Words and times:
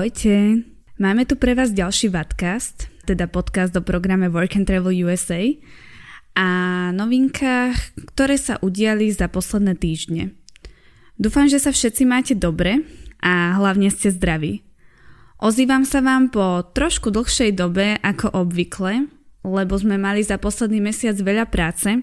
Ahojte. 0.00 0.64
Máme 0.96 1.28
tu 1.28 1.36
pre 1.36 1.52
vás 1.52 1.76
ďalší 1.76 2.08
podcast, 2.08 2.88
teda 3.04 3.28
podcast 3.28 3.76
o 3.76 3.84
programe 3.84 4.32
Work 4.32 4.56
and 4.56 4.64
Travel 4.64 4.96
USA 5.04 5.44
a 6.32 6.48
novinkách, 6.96 8.08
ktoré 8.08 8.40
sa 8.40 8.56
udiali 8.64 9.12
za 9.12 9.28
posledné 9.28 9.76
týždne. 9.76 10.32
Dúfam, 11.20 11.52
že 11.52 11.60
sa 11.60 11.68
všetci 11.68 12.08
máte 12.08 12.32
dobre 12.32 12.80
a 13.20 13.60
hlavne 13.60 13.92
ste 13.92 14.08
zdraví. 14.08 14.64
Ozývam 15.36 15.84
sa 15.84 16.00
vám 16.00 16.32
po 16.32 16.64
trošku 16.72 17.12
dlhšej 17.12 17.60
dobe 17.60 18.00
ako 18.00 18.32
obvykle, 18.32 19.04
lebo 19.44 19.74
sme 19.76 20.00
mali 20.00 20.24
za 20.24 20.40
posledný 20.40 20.80
mesiac 20.80 21.20
veľa 21.20 21.44
práce 21.52 22.00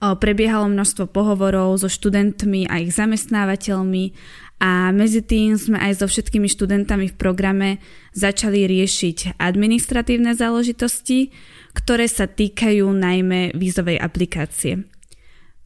Prebiehalo 0.00 0.64
množstvo 0.72 1.12
pohovorov 1.12 1.76
so 1.76 1.92
študentmi 1.92 2.64
a 2.72 2.80
ich 2.80 2.96
zamestnávateľmi 2.96 4.16
a 4.60 4.92
medzi 4.96 5.20
tým 5.20 5.60
sme 5.60 5.76
aj 5.76 6.00
so 6.00 6.06
všetkými 6.08 6.48
študentami 6.48 7.12
v 7.12 7.18
programe 7.20 7.84
začali 8.16 8.64
riešiť 8.64 9.36
administratívne 9.36 10.32
záležitosti, 10.32 11.32
ktoré 11.76 12.08
sa 12.08 12.24
týkajú 12.24 12.88
najmä 12.88 13.52
vízovej 13.52 14.00
aplikácie. 14.00 14.88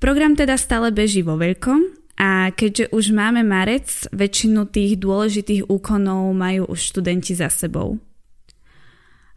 Program 0.02 0.34
teda 0.34 0.58
stále 0.58 0.90
beží 0.90 1.22
vo 1.22 1.38
veľkom 1.38 1.94
a 2.18 2.50
keďže 2.50 2.90
už 2.90 3.14
máme 3.14 3.46
marec, 3.46 3.86
väčšinu 4.10 4.66
tých 4.66 4.98
dôležitých 4.98 5.70
úkonov 5.70 6.34
majú 6.34 6.66
už 6.70 6.90
študenti 6.90 7.38
za 7.38 7.50
sebou. 7.50 8.02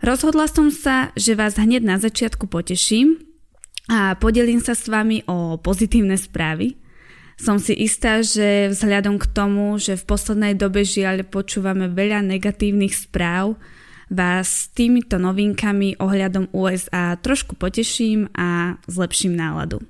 Rozhodla 0.02 0.46
som 0.46 0.70
sa, 0.70 1.10
že 1.18 1.34
vás 1.34 1.58
hneď 1.58 1.82
na 1.86 1.98
začiatku 1.98 2.46
poteším 2.50 3.18
a 3.88 4.20
podelím 4.20 4.60
sa 4.60 4.76
s 4.76 4.92
vami 4.92 5.24
o 5.32 5.56
pozitívne 5.56 6.20
správy. 6.20 6.76
Som 7.40 7.62
si 7.62 7.72
istá, 7.72 8.20
že 8.20 8.68
vzhľadom 8.74 9.16
k 9.16 9.30
tomu, 9.32 9.80
že 9.80 9.96
v 9.96 10.08
poslednej 10.10 10.54
dobe 10.60 10.84
žiaľ 10.84 11.24
počúvame 11.24 11.88
veľa 11.88 12.20
negatívnych 12.26 12.92
správ, 12.92 13.56
vás 14.08 14.48
s 14.48 14.72
týmito 14.72 15.20
novinkami 15.20 16.00
ohľadom 16.00 16.52
USA 16.56 17.16
trošku 17.20 17.60
poteším 17.60 18.32
a 18.36 18.80
zlepším 18.88 19.36
náladu. 19.36 19.84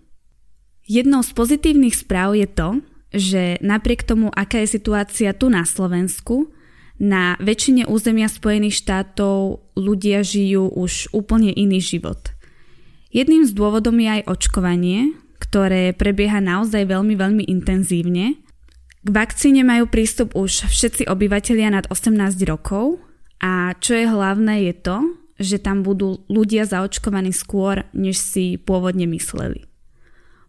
Jednou 0.89 1.21
z 1.21 1.31
pozitívnych 1.37 1.93
správ 1.93 2.33
je 2.33 2.47
to, 2.49 2.69
že 3.13 3.43
napriek 3.63 4.03
tomu, 4.03 4.27
aká 4.33 4.61
je 4.61 4.77
situácia 4.77 5.31
tu 5.37 5.47
na 5.47 5.63
Slovensku, 5.63 6.51
na 6.97 7.37
väčšine 7.37 7.85
územia 7.85 8.25
Spojených 8.25 8.81
štátov 8.81 9.61
ľudia 9.77 10.25
žijú 10.25 10.67
už 10.73 11.13
úplne 11.13 11.53
iný 11.53 11.81
život– 11.81 12.19
Jedným 13.17 13.49
z 13.49 13.57
dôvodom 13.57 13.97
je 13.97 14.21
aj 14.21 14.29
očkovanie, 14.29 15.17
ktoré 15.41 15.89
prebieha 15.97 16.37
naozaj 16.37 16.85
veľmi, 16.85 17.17
veľmi 17.17 17.49
intenzívne. 17.49 18.37
K 19.01 19.09
vakcíne 19.09 19.65
majú 19.65 19.89
prístup 19.89 20.37
už 20.37 20.69
všetci 20.69 21.09
obyvateľia 21.09 21.73
nad 21.73 21.89
18 21.89 22.13
rokov 22.45 23.01
a 23.41 23.73
čo 23.81 23.97
je 23.97 24.05
hlavné 24.05 24.69
je 24.69 24.73
to, 24.77 24.97
že 25.41 25.57
tam 25.65 25.81
budú 25.81 26.29
ľudia 26.29 26.69
zaočkovaní 26.69 27.33
skôr, 27.33 27.89
než 27.89 28.21
si 28.21 28.53
pôvodne 28.53 29.09
mysleli. 29.09 29.65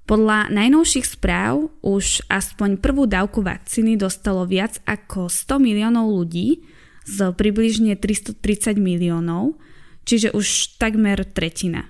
Podľa 0.04 0.52
najnovších 0.52 1.08
správ 1.08 1.72
už 1.80 2.28
aspoň 2.28 2.84
prvú 2.84 3.08
dávku 3.08 3.40
vakcíny 3.40 3.96
dostalo 3.96 4.44
viac 4.44 4.76
ako 4.84 5.32
100 5.32 5.56
miliónov 5.56 6.12
ľudí 6.12 6.68
z 7.08 7.32
približne 7.32 7.96
330 7.96 8.76
miliónov, 8.76 9.56
čiže 10.04 10.36
už 10.36 10.76
takmer 10.76 11.24
tretina. 11.24 11.88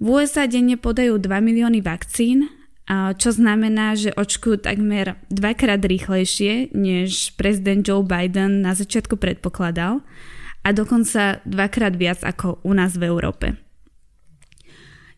V 0.00 0.06
USA 0.08 0.48
denne 0.48 0.80
podajú 0.80 1.20
2 1.20 1.28
milióny 1.28 1.84
vakcín, 1.84 2.48
čo 2.90 3.30
znamená, 3.30 3.94
že 3.94 4.16
očkujú 4.16 4.64
takmer 4.64 5.20
dvakrát 5.28 5.84
rýchlejšie, 5.84 6.72
než 6.72 7.36
prezident 7.36 7.84
Joe 7.84 8.00
Biden 8.00 8.64
na 8.64 8.72
začiatku 8.72 9.20
predpokladal 9.20 10.00
a 10.64 10.68
dokonca 10.72 11.44
dvakrát 11.44 11.94
viac 12.00 12.24
ako 12.24 12.64
u 12.64 12.72
nás 12.72 12.96
v 12.96 13.12
Európe. 13.12 13.46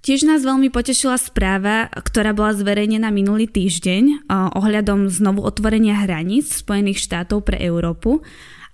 Tiež 0.02 0.26
nás 0.26 0.42
veľmi 0.42 0.74
potešila 0.74 1.14
správa, 1.14 1.86
ktorá 1.86 2.34
bola 2.34 2.50
zverejnená 2.50 3.14
minulý 3.14 3.46
týždeň 3.46 4.26
ohľadom 4.58 5.06
znovu 5.06 5.46
otvorenia 5.46 6.02
hraníc 6.02 6.58
Spojených 6.58 6.98
štátov 7.06 7.46
pre 7.46 7.62
Európu 7.62 8.18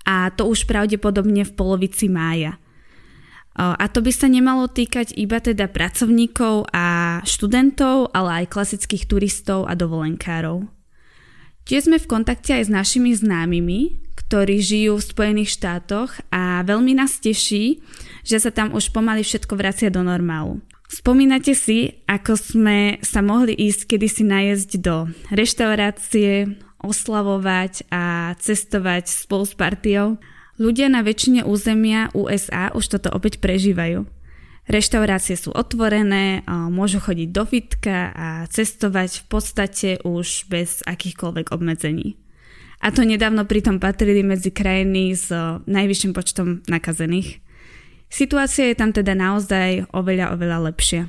a 0.08 0.32
to 0.32 0.48
už 0.48 0.64
pravdepodobne 0.64 1.44
v 1.44 1.52
polovici 1.52 2.08
mája– 2.08 2.56
a 3.58 3.84
to 3.90 3.98
by 3.98 4.14
sa 4.14 4.30
nemalo 4.30 4.70
týkať 4.70 5.18
iba 5.18 5.42
teda 5.42 5.66
pracovníkov 5.66 6.70
a 6.70 7.18
študentov, 7.26 8.14
ale 8.14 8.46
aj 8.46 8.54
klasických 8.54 9.10
turistov 9.10 9.66
a 9.66 9.74
dovolenkárov. 9.74 10.70
Tiež 11.66 11.90
sme 11.90 11.98
v 11.98 12.06
kontakte 12.06 12.54
aj 12.54 12.70
s 12.70 12.72
našimi 12.72 13.12
známymi, 13.12 13.98
ktorí 14.14 14.62
žijú 14.62 14.96
v 14.96 15.08
Spojených 15.10 15.58
štátoch 15.58 16.16
a 16.32 16.64
veľmi 16.64 16.96
nás 16.96 17.20
teší, 17.20 17.82
že 18.24 18.38
sa 18.40 18.54
tam 18.54 18.72
už 18.72 18.94
pomaly 18.94 19.20
všetko 19.26 19.52
vracia 19.58 19.90
do 19.92 20.00
normálu. 20.00 20.62
Spomínate 20.88 21.52
si, 21.52 22.00
ako 22.08 22.32
sme 22.40 22.96
sa 23.04 23.20
mohli 23.20 23.52
ísť 23.52 23.84
kedysi 23.84 24.24
najesť 24.24 24.70
do 24.80 25.12
reštaurácie, 25.28 26.56
oslavovať 26.80 27.90
a 27.92 28.32
cestovať 28.40 29.04
spolu 29.10 29.44
s 29.44 29.52
partiou? 29.52 30.16
Ľudia 30.58 30.90
na 30.90 31.06
väčšine 31.06 31.46
územia 31.46 32.10
USA 32.18 32.74
už 32.74 32.98
toto 32.98 33.14
opäť 33.14 33.38
prežívajú. 33.38 34.10
Reštaurácie 34.68 35.38
sú 35.38 35.54
otvorené, 35.54 36.44
môžu 36.50 37.00
chodiť 37.00 37.28
do 37.30 37.46
fitka 37.48 38.12
a 38.12 38.28
cestovať 38.50 39.22
v 39.22 39.24
podstate 39.30 39.88
už 40.04 40.50
bez 40.50 40.82
akýchkoľvek 40.84 41.54
obmedzení. 41.54 42.20
A 42.84 42.90
to 42.90 43.06
nedávno 43.06 43.46
pritom 43.46 43.80
patrili 43.80 44.26
medzi 44.26 44.52
krajiny 44.52 45.14
s 45.14 45.30
najvyšším 45.64 46.12
počtom 46.12 46.60
nakazených. 46.68 47.40
Situácia 48.12 48.68
je 48.68 48.76
tam 48.76 48.90
teda 48.92 49.14
naozaj 49.14 49.88
oveľa, 49.94 50.36
oveľa 50.36 50.58
lepšia. 50.74 51.08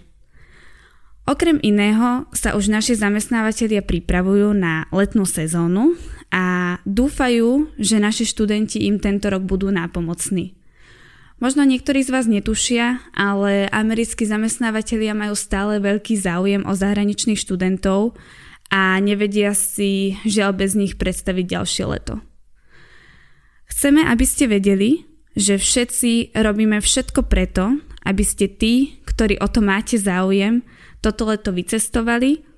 Okrem 1.29 1.61
iného 1.61 2.25
sa 2.33 2.57
už 2.57 2.73
naši 2.73 2.97
zamestnávateľia 2.97 3.85
pripravujú 3.85 4.49
na 4.55 4.89
letnú 4.89 5.29
sezónu 5.29 5.93
a 6.29 6.77
dúfajú, 6.85 7.73
že 7.81 7.97
naši 7.97 8.25
študenti 8.29 8.85
im 8.85 9.01
tento 9.01 9.29
rok 9.33 9.45
budú 9.45 9.73
nápomocní. 9.73 10.53
Možno 11.39 11.63
niektorí 11.63 12.03
z 12.03 12.11
vás 12.11 12.27
netušia, 12.27 12.99
ale 13.15 13.71
americkí 13.71 14.27
zamestnávateľia 14.27 15.15
majú 15.15 15.33
stále 15.39 15.79
veľký 15.79 16.19
záujem 16.19 16.67
o 16.67 16.75
zahraničných 16.75 17.39
študentov 17.39 18.19
a 18.69 18.99
nevedia 18.99 19.55
si 19.55 20.19
žiaľ 20.27 20.59
bez 20.59 20.75
nich 20.75 20.99
predstaviť 20.99 21.45
ďalšie 21.47 21.83
leto. 21.87 22.19
Chceme, 23.71 24.03
aby 24.03 24.25
ste 24.27 24.51
vedeli, 24.51 25.07
že 25.39 25.55
všetci 25.55 26.35
robíme 26.35 26.83
všetko 26.83 27.23
preto, 27.31 27.79
aby 28.03 28.23
ste 28.27 28.51
tí, 28.51 28.99
ktorí 29.07 29.39
o 29.39 29.47
to 29.47 29.63
máte 29.63 29.95
záujem, 29.95 30.67
toto 30.99 31.31
leto 31.31 31.55
vycestovali 31.55 32.48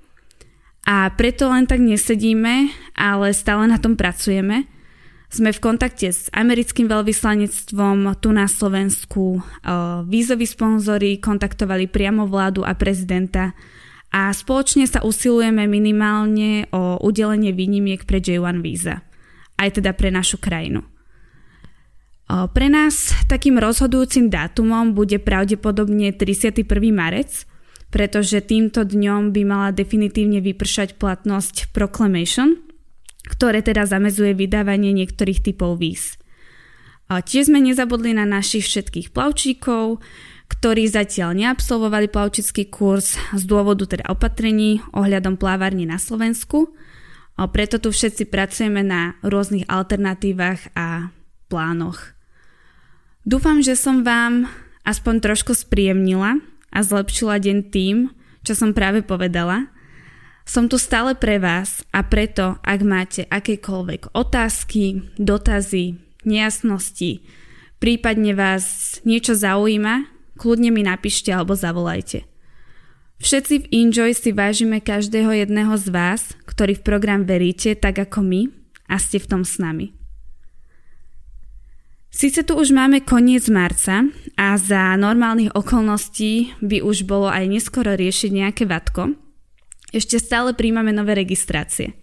a 0.88 1.10
preto 1.14 1.48
len 1.52 1.70
tak 1.70 1.80
nesedíme, 1.82 2.74
ale 2.98 3.34
stále 3.38 3.70
na 3.70 3.78
tom 3.78 3.94
pracujeme. 3.94 4.66
Sme 5.32 5.56
v 5.56 5.64
kontakte 5.64 6.12
s 6.12 6.28
americkým 6.36 6.92
veľvyslanectvom 6.92 8.20
tu 8.20 8.36
na 8.36 8.52
Slovensku. 8.52 9.40
Vízoví 10.12 10.44
sponzory 10.44 11.24
kontaktovali 11.24 11.88
priamo 11.88 12.28
vládu 12.28 12.68
a 12.68 12.76
prezidenta 12.76 13.56
a 14.12 14.28
spoločne 14.36 14.84
sa 14.84 15.00
usilujeme 15.08 15.72
minimálne 15.72 16.68
o 16.76 17.00
udelenie 17.00 17.56
výnimiek 17.56 18.04
pre 18.04 18.20
J1 18.20 18.60
víza. 18.60 19.08
Aj 19.56 19.72
teda 19.72 19.96
pre 19.96 20.12
našu 20.12 20.36
krajinu. 20.36 20.84
Pre 22.28 22.68
nás 22.68 23.16
takým 23.32 23.56
rozhodujúcim 23.56 24.28
dátumom 24.28 24.92
bude 24.92 25.16
pravdepodobne 25.16 26.12
31. 26.12 26.68
marec, 26.92 27.48
pretože 27.92 28.40
týmto 28.40 28.88
dňom 28.88 29.36
by 29.36 29.42
mala 29.44 29.70
definitívne 29.76 30.40
vypršať 30.40 30.96
platnosť 30.96 31.76
Proclamation, 31.76 32.58
ktoré 33.28 33.60
teda 33.62 33.86
zamezuje 33.86 34.34
vydávanie 34.34 34.96
niektorých 34.96 35.44
typov 35.44 35.78
víz. 35.78 36.16
Tiež 37.12 37.52
sme 37.52 37.60
nezabudli 37.60 38.16
na 38.16 38.24
našich 38.24 38.64
všetkých 38.64 39.12
plavčíkov, 39.12 40.00
ktorí 40.48 40.88
zatiaľ 40.88 41.36
neabsolvovali 41.36 42.08
plavčický 42.08 42.72
kurz 42.72 43.20
z 43.36 43.44
dôvodu 43.44 43.88
teda 43.88 44.08
opatrení 44.08 44.80
ohľadom 44.96 45.36
plávárni 45.36 45.84
na 45.84 46.00
Slovensku. 46.00 46.72
Preto 47.36 47.80
tu 47.84 47.92
všetci 47.92 48.32
pracujeme 48.32 48.84
na 48.84 49.20
rôznych 49.24 49.68
alternatívach 49.68 50.72
a 50.76 51.12
plánoch. 51.52 52.16
Dúfam, 53.28 53.60
že 53.60 53.76
som 53.76 54.08
vám 54.08 54.48
aspoň 54.88 55.24
trošku 55.24 55.52
spríjemnila 55.56 56.40
a 56.72 56.80
zlepšila 56.82 57.38
deň 57.38 57.58
tým, 57.70 58.10
čo 58.42 58.58
som 58.58 58.74
práve 58.74 59.06
povedala. 59.06 59.70
Som 60.48 60.66
tu 60.66 60.82
stále 60.82 61.14
pre 61.14 61.38
vás 61.38 61.86
a 61.94 62.02
preto, 62.02 62.58
ak 62.66 62.80
máte 62.82 63.22
akékoľvek 63.30 64.18
otázky, 64.18 65.14
dotazy, 65.16 66.02
nejasnosti, 66.26 67.22
prípadne 67.78 68.34
vás 68.34 68.98
niečo 69.06 69.38
zaujíma, 69.38 70.10
kľudne 70.42 70.74
mi 70.74 70.82
napíšte 70.82 71.30
alebo 71.30 71.54
zavolajte. 71.54 72.26
Všetci 73.22 73.56
v 73.62 73.66
Enjoy 73.70 74.18
si 74.18 74.34
vážime 74.34 74.82
každého 74.82 75.46
jedného 75.46 75.78
z 75.78 75.94
vás, 75.94 76.34
ktorý 76.50 76.82
v 76.82 76.86
program 76.86 77.22
veríte 77.22 77.78
tak 77.78 78.02
ako 78.02 78.26
my 78.26 78.42
a 78.90 78.98
ste 78.98 79.22
v 79.22 79.30
tom 79.30 79.46
s 79.46 79.62
nami. 79.62 80.01
Sice 82.12 82.44
tu 82.44 82.60
už 82.60 82.76
máme 82.76 83.00
koniec 83.08 83.48
marca 83.48 84.04
a 84.36 84.60
za 84.60 85.00
normálnych 85.00 85.56
okolností 85.56 86.60
by 86.60 86.84
už 86.84 87.08
bolo 87.08 87.32
aj 87.32 87.48
neskoro 87.48 87.96
riešiť 87.96 88.32
nejaké 88.36 88.64
vatko, 88.68 89.16
ešte 89.96 90.20
stále 90.20 90.52
príjmame 90.52 90.92
nové 90.92 91.16
registrácie. 91.16 91.96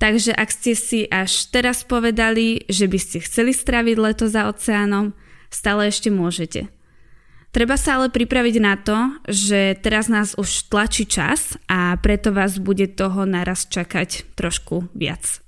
Takže 0.00 0.32
ak 0.32 0.48
ste 0.48 0.72
si 0.72 1.00
až 1.08 1.52
teraz 1.52 1.84
povedali, 1.84 2.64
že 2.68 2.88
by 2.88 2.98
ste 3.00 3.20
chceli 3.20 3.52
straviť 3.52 3.96
leto 4.00 4.28
za 4.28 4.48
oceánom, 4.48 5.12
stále 5.52 5.92
ešte 5.92 6.08
môžete. 6.08 6.72
Treba 7.52 7.76
sa 7.76 8.00
ale 8.00 8.08
pripraviť 8.08 8.56
na 8.62 8.80
to, 8.80 8.96
že 9.28 9.76
teraz 9.84 10.08
nás 10.08 10.32
už 10.36 10.72
tlačí 10.72 11.04
čas 11.04 11.60
a 11.68 11.96
preto 12.00 12.32
vás 12.32 12.56
bude 12.56 12.88
toho 12.88 13.28
naraz 13.28 13.68
čakať 13.68 14.36
trošku 14.36 14.88
viac. 14.96 15.44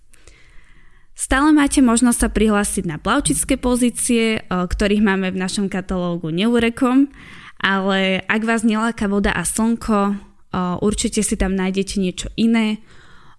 Stále 1.22 1.54
máte 1.54 1.78
možnosť 1.78 2.18
sa 2.18 2.28
prihlásiť 2.34 2.82
na 2.82 2.98
plavčické 2.98 3.54
pozície, 3.54 4.42
ktorých 4.50 5.06
máme 5.06 5.30
v 5.30 5.38
našom 5.38 5.70
katalógu 5.70 6.34
neurekom, 6.34 7.14
ale 7.62 8.26
ak 8.26 8.42
vás 8.42 8.66
neláka 8.66 9.06
voda 9.06 9.30
a 9.30 9.46
slnko, 9.46 10.18
určite 10.82 11.22
si 11.22 11.38
tam 11.38 11.54
nájdete 11.54 12.02
niečo 12.02 12.26
iné. 12.34 12.82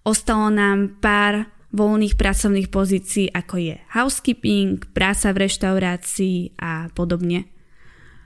Ostalo 0.00 0.48
nám 0.48 0.96
pár 1.04 1.44
voľných 1.76 2.16
pracovných 2.16 2.72
pozícií, 2.72 3.28
ako 3.28 3.60
je 3.60 3.76
housekeeping, 3.92 4.80
práca 4.96 5.36
v 5.36 5.44
reštaurácii 5.44 6.56
a 6.56 6.88
podobne. 6.88 7.52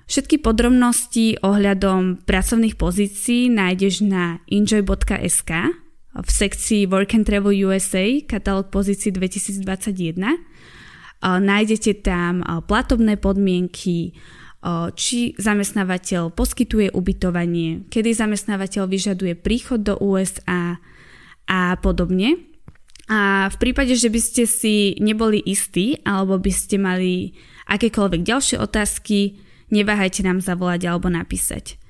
Všetky 0.07 0.39
podrobnosti 0.39 1.35
ohľadom 1.43 2.23
pracovných 2.23 2.79
pozícií 2.79 3.51
nájdeš 3.51 4.07
na 4.07 4.39
enjoy.sk 4.47 5.51
v 6.15 6.31
sekcii 6.31 6.89
Work 6.89 7.15
and 7.15 7.27
Travel 7.29 7.53
USA, 7.69 8.25
katalóg 8.25 8.73
pozícií 8.73 9.13
2021. 9.13 10.17
Nájdete 11.23 12.01
tam 12.01 12.41
platobné 12.65 13.19
podmienky, 13.19 14.17
či 14.99 15.19
zamestnávateľ 15.39 16.35
poskytuje 16.35 16.91
ubytovanie, 16.91 17.87
kedy 17.91 18.11
zamestnávateľ 18.15 18.91
vyžaduje 18.91 19.35
príchod 19.39 19.83
do 19.83 19.95
USA 20.03 20.83
a 21.47 21.79
podobne. 21.79 22.43
A 23.09 23.49
v 23.49 23.57
prípade, 23.57 23.97
že 23.97 24.13
by 24.13 24.21
ste 24.21 24.45
si 24.45 24.99
neboli 25.01 25.41
istí 25.41 25.97
alebo 26.05 26.37
by 26.37 26.53
ste 26.53 26.77
mali 26.77 27.39
akékoľvek 27.71 28.21
ďalšie 28.21 28.57
otázky, 28.61 29.41
neváhajte 29.73 30.27
nám 30.27 30.45
zavolať 30.45 30.91
alebo 30.91 31.09
napísať. 31.09 31.81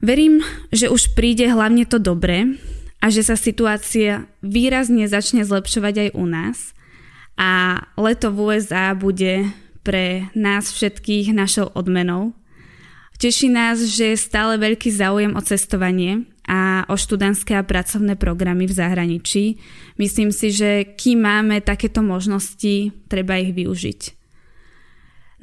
Verím, 0.00 0.40
že 0.72 0.88
už 0.88 1.12
príde 1.12 1.44
hlavne 1.46 1.84
to 1.84 2.00
dobré, 2.00 2.56
a 3.00 3.08
že 3.08 3.24
sa 3.24 3.36
situácia 3.36 4.28
výrazne 4.44 5.08
začne 5.08 5.42
zlepšovať 5.42 5.94
aj 5.96 6.08
u 6.14 6.24
nás 6.28 6.58
a 7.40 7.80
leto 7.96 8.28
v 8.28 8.38
USA 8.52 8.92
bude 8.92 9.48
pre 9.80 10.28
nás 10.36 10.68
všetkých 10.68 11.32
našou 11.32 11.72
odmenou. 11.72 12.36
Teší 13.20 13.52
nás, 13.52 13.80
že 13.84 14.16
je 14.16 14.16
stále 14.16 14.56
veľký 14.56 14.88
záujem 14.88 15.36
o 15.36 15.44
cestovanie 15.44 16.24
a 16.48 16.88
o 16.88 16.96
študentské 16.96 17.52
a 17.52 17.64
pracovné 17.64 18.16
programy 18.16 18.64
v 18.64 18.76
zahraničí. 18.76 19.60
Myslím 20.00 20.32
si, 20.32 20.48
že 20.48 20.96
kým 20.96 21.20
máme 21.20 21.60
takéto 21.60 22.00
možnosti, 22.00 22.92
treba 23.12 23.36
ich 23.36 23.52
využiť. 23.52 24.00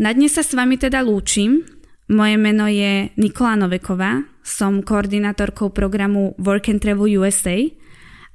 Na 0.02 0.14
dnes 0.14 0.34
sa 0.34 0.42
s 0.42 0.58
vami 0.58 0.78
teda 0.78 1.06
lúčim. 1.06 1.66
Moje 2.08 2.40
meno 2.40 2.72
je 2.72 3.12
Nikola 3.20 3.60
Noveková, 3.60 4.24
som 4.40 4.80
koordinátorkou 4.80 5.76
programu 5.76 6.40
Work 6.40 6.72
and 6.72 6.80
Travel 6.80 7.20
USA 7.20 7.68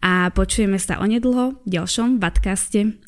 a 0.05 0.29
počujeme 0.29 0.77
sa 0.77 1.01
onedlho 1.01 1.57
v 1.65 1.81
ďalšom 1.81 2.21
podcaste. 2.21 3.01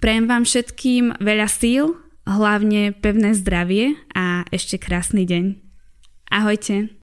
Prajem 0.00 0.24
vám 0.24 0.48
všetkým 0.48 1.20
veľa 1.20 1.48
síl, 1.52 2.00
hlavne 2.24 2.96
pevné 2.96 3.36
zdravie 3.36 3.92
a 4.16 4.48
ešte 4.48 4.80
krásny 4.80 5.28
deň. 5.28 5.60
Ahojte. 6.32 6.99